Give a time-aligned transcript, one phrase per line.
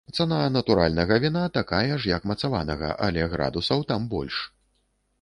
[0.17, 4.45] Цана натуральнага віна такая ж, як мацаванага, але градусаў там больш.